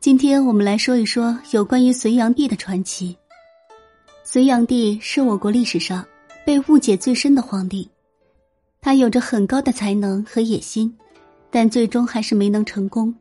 [0.00, 3.16] 今天我们来说一说有关于隋炀帝的传奇。
[4.22, 6.06] 隋炀帝是我国历史上
[6.46, 7.90] 被误解最深的皇帝，
[8.80, 10.96] 他有着很高的才能和野心，
[11.50, 13.12] 但最终还是没能成功。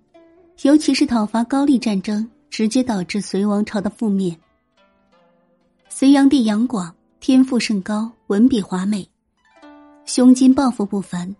[0.61, 4.37] 尤其是讨伐高丽战争，直接导致隋王朝的覆灭。
[5.89, 9.07] 隋炀帝杨广天赋甚高，文笔华美，
[10.05, 11.35] 胸襟抱负不凡，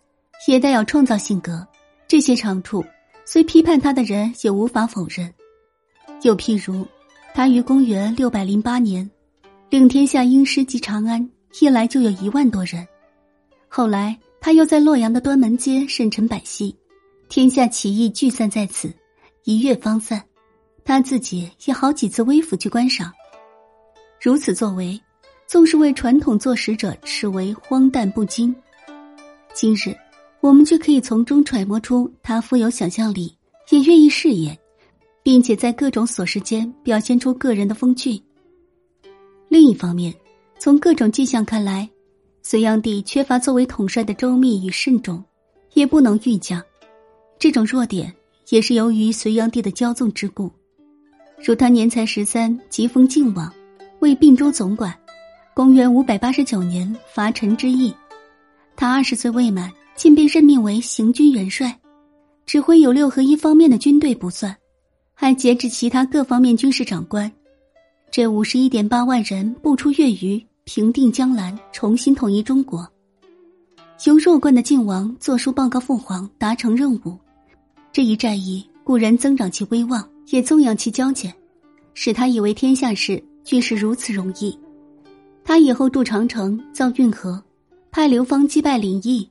[0.47, 1.65] 也带有创造性格。
[2.07, 2.83] 这些长处。
[3.29, 5.31] 虽批判他的人也无法否认。
[6.21, 6.87] 又譬如，
[7.33, 9.07] 他于公元六百零八年，
[9.69, 11.29] 令天下英师及长安，
[11.59, 12.87] 一来就有一万多人。
[13.67, 16.73] 后来他又在洛阳的端门街盛陈百戏，
[17.27, 18.95] 天下起义聚散在此，
[19.43, 20.23] 一月方散。
[20.85, 23.11] 他自己也好几次微服去观赏。
[24.21, 24.97] 如此作为，
[25.45, 28.55] 纵是为传统作史者视为荒诞不经。
[29.53, 29.93] 今日。
[30.39, 33.35] 我们却可以从中揣摩出他富有想象力，
[33.69, 34.57] 也愿意饰演，
[35.23, 38.21] 并且在各种琐事间表现出个人的风趣。
[39.49, 40.13] 另一方面，
[40.59, 41.89] 从各种迹象看来，
[42.43, 45.23] 隋炀帝缺乏作为统帅的周密与慎重，
[45.73, 46.61] 也不能御将。
[47.39, 48.13] 这种弱点
[48.49, 50.51] 也是由于隋炀帝的骄纵之故。
[51.43, 53.51] 如他年才十三即封靖王，
[53.99, 54.97] 为并州总管。
[55.53, 57.93] 公元五百八十九年伐陈之役，
[58.75, 59.71] 他二十岁未满。
[59.97, 61.75] 竟被任命为行军元帅，
[62.45, 64.55] 指挥有六合一方面的军队不算，
[65.15, 67.29] 还节制其他各方面军事长官。
[68.11, 72.87] 这五十一点八万人不出月余，平定江南，重新统一中国。
[74.05, 77.17] 由弱冠的靖王作书报告父皇，达成任务。
[77.91, 81.33] 这一战役固然增长其威望，也纵扬其骄简，
[81.95, 84.55] 使他以为天下事俱是如此容易。
[85.43, 87.43] 他以后筑长城，造运河，
[87.89, 89.27] 派刘芳击败林毅。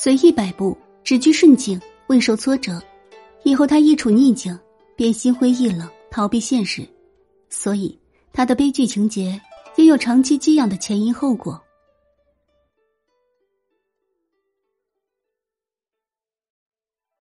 [0.00, 2.80] 随意摆布，只居顺境，未受挫折。
[3.42, 4.56] 以后他一处逆境，
[4.94, 6.86] 便心灰意冷，逃避现实。
[7.50, 7.98] 所以
[8.32, 9.40] 他的悲剧情节
[9.74, 11.60] 也有长期积养的前因后果。